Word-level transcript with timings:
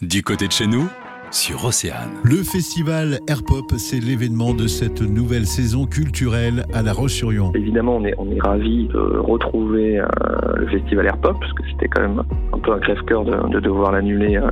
Du 0.00 0.22
côté 0.22 0.46
de 0.46 0.52
chez 0.52 0.68
nous, 0.68 0.86
sur 1.32 1.64
Océane. 1.64 2.12
Le 2.22 2.44
festival 2.44 3.18
Airpop, 3.28 3.72
c'est 3.78 3.98
l'événement 3.98 4.54
de 4.54 4.68
cette 4.68 5.02
nouvelle 5.02 5.44
saison 5.44 5.86
culturelle 5.86 6.64
à 6.72 6.82
La 6.82 6.92
Roche-sur-Yon. 6.92 7.50
Évidemment, 7.56 7.96
on 7.96 8.04
est, 8.04 8.14
on 8.16 8.30
est 8.30 8.40
ravis 8.40 8.86
de 8.86 9.18
retrouver 9.18 9.98
euh, 9.98 10.06
le 10.54 10.68
festival 10.68 11.06
Airpop, 11.06 11.40
parce 11.40 11.52
que 11.52 11.64
c'était 11.72 11.88
quand 11.88 12.02
même 12.02 12.22
un 12.52 12.58
peu 12.60 12.72
un 12.74 12.78
crève-cœur 12.78 13.24
de, 13.24 13.48
de 13.48 13.58
devoir 13.58 13.90
l'annuler 13.90 14.36
euh, 14.36 14.48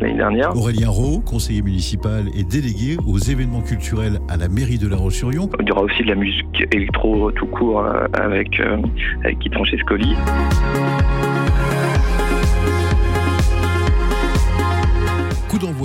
l'année 0.00 0.16
dernière. 0.16 0.56
Aurélien 0.56 0.88
Rowe, 0.88 1.20
conseiller 1.20 1.60
municipal 1.60 2.24
et 2.34 2.42
délégué 2.42 2.96
aux 3.06 3.18
événements 3.18 3.60
culturels 3.60 4.18
à 4.30 4.38
la 4.38 4.48
mairie 4.48 4.78
de 4.78 4.88
La 4.88 4.96
Roche-sur-Yon. 4.96 5.50
Il 5.60 5.68
y 5.68 5.72
aura 5.72 5.82
aussi 5.82 6.02
de 6.04 6.08
la 6.08 6.14
musique 6.14 6.64
électro 6.72 7.30
tout 7.32 7.48
court 7.48 7.80
euh, 7.84 8.06
avec, 8.14 8.58
euh, 8.60 8.78
avec 9.24 9.40
Guy 9.40 9.50
Francescoli. 9.52 10.16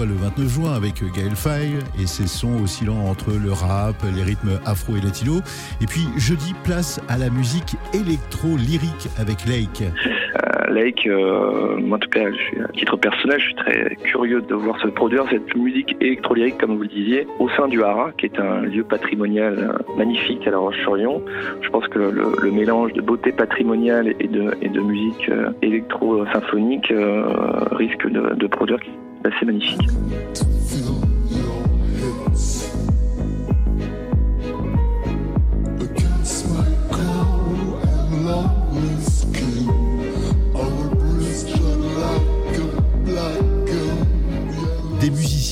Le 0.05 0.13
29 0.13 0.47
juin 0.47 0.73
avec 0.73 1.03
Gaël 1.16 1.35
Faye 1.35 1.75
et 2.02 2.05
ses 2.05 2.27
sons 2.27 2.63
oscillant 2.63 3.05
entre 3.09 3.31
le 3.31 3.52
rap, 3.52 3.95
les 4.16 4.23
rythmes 4.23 4.59
afro 4.66 4.95
et 4.95 5.02
latino. 5.02 5.41
Et 5.81 5.85
puis 5.85 6.07
jeudi, 6.17 6.53
place 6.63 7.02
à 7.09 7.17
la 7.17 7.30
musique 7.30 7.75
électro-lyrique 7.93 9.07
avec 9.17 9.45
Lake. 9.45 9.81
Euh, 9.81 10.73
Lake, 10.73 11.07
euh, 11.07 11.77
moi 11.77 11.97
en 11.97 11.99
tout 11.99 12.09
cas, 12.09 12.25
à 12.27 12.71
titre 12.73 12.97
personnel, 12.97 13.39
je 13.39 13.45
suis 13.45 13.55
très 13.55 13.95
curieux 14.03 14.41
de 14.41 14.53
voir 14.53 14.80
se 14.80 14.88
produire 14.88 15.25
cette 15.30 15.55
musique 15.55 15.95
électro-lyrique, 16.02 16.58
comme 16.59 16.75
vous 16.75 16.83
le 16.83 16.88
disiez, 16.88 17.27
au 17.39 17.49
sein 17.49 17.67
du 17.67 17.83
Hara, 17.83 18.11
qui 18.17 18.27
est 18.27 18.39
un 18.39 18.61
lieu 18.61 18.83
patrimonial 18.83 19.58
euh, 19.58 19.95
magnifique 19.97 20.45
à 20.47 20.52
La 20.52 20.58
Roche-sur-Yon. 20.58 21.22
Je 21.61 21.69
pense 21.69 21.88
que 21.88 21.99
le, 21.99 22.52
mélange 22.52 22.94
de 22.94 23.02
beauté 23.02 23.31
patrimoniale 23.31 24.13
et 24.19 24.27
de, 24.27 24.80
musique 24.80 25.30
électro-symphonique 25.61 26.94
risque 27.72 28.08
de 28.08 28.47
produire 28.47 28.80
assez 29.25 29.45
magnifique. 29.45 29.89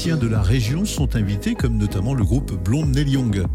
Musiciens 0.03 0.27
de 0.27 0.27
la 0.27 0.41
région 0.41 0.83
sont 0.83 1.15
invités, 1.15 1.55
comme 1.55 1.77
notamment 1.77 2.13
le 2.13 2.25
groupe 2.25 2.51
Blonde 2.61 2.93
Neil 2.93 3.11
Young. 3.11 3.45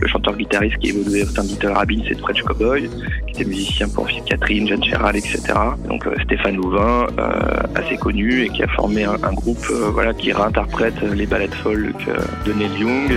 Le 0.00 0.08
chanteur-guitariste 0.08 0.78
qui 0.78 0.88
évoluait 0.88 1.22
au 1.22 1.26
sein 1.26 1.44
de 1.44 1.48
Little 1.50 1.68
Rabbit, 1.68 2.02
c'est 2.08 2.18
French 2.18 2.42
Cowboy, 2.42 2.90
qui 3.28 3.34
était 3.34 3.48
musicien 3.48 3.88
pour 3.88 4.08
Phil 4.08 4.22
Catherine, 4.24 4.66
Jeanne 4.66 4.82
Chéral, 4.82 5.14
etc. 5.14 5.40
Donc 5.88 6.04
euh, 6.08 6.16
Stéphane 6.24 6.56
Louvain, 6.56 7.06
euh, 7.16 7.62
assez 7.76 7.96
connu, 7.96 8.42
et 8.42 8.48
qui 8.48 8.64
a 8.64 8.68
formé 8.68 9.04
un, 9.04 9.32
groupe 9.34 9.64
euh, 9.70 9.90
voilà, 9.92 10.12
qui 10.14 10.32
réinterprète 10.32 11.00
les 11.00 11.26
ballades 11.26 11.54
folk 11.54 12.08
de 12.44 12.52
Neil 12.52 12.80
Young. 12.80 13.12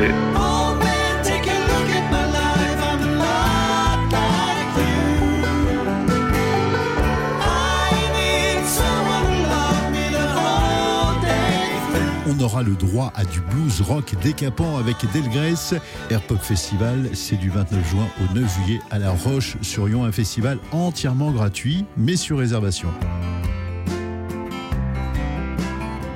On 12.29 12.37
aura 12.41 12.61
le 12.61 12.75
droit 12.75 13.13
à 13.15 13.23
du 13.23 13.39
blues 13.39 13.79
rock 13.81 14.13
décapant 14.21 14.77
avec 14.77 14.97
Delgrès. 15.13 15.79
Airpop 16.09 16.41
Festival, 16.41 17.09
c'est 17.13 17.37
du 17.37 17.49
29 17.49 17.89
juin 17.89 18.07
au 18.19 18.33
9 18.35 18.53
juillet 18.53 18.81
à 18.91 18.99
La 18.99 19.11
Roche-sur-Yon, 19.11 20.03
un 20.03 20.11
festival 20.11 20.59
entièrement 20.73 21.31
gratuit, 21.31 21.85
mais 21.95 22.17
sur 22.17 22.39
réservation. 22.39 22.89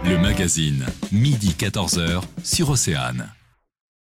Le 0.03 0.17
magazine, 0.17 0.85
midi 1.13 1.55
14h, 1.57 2.23
sur 2.43 2.69
Océane. 2.71 3.29